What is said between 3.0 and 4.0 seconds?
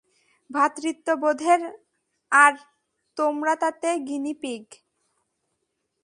তোমরা তাতে